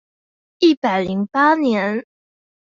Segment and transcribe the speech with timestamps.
[0.57, 2.03] 一百零八年